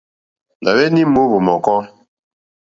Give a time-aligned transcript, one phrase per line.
[0.63, 1.75] Nà hweni mòohvò mɔ̀kɔ.